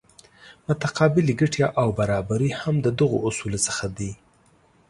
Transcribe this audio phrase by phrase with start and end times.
[0.69, 4.11] متقابلې ګټې او برابري هم د دغو اصولو څخه دي.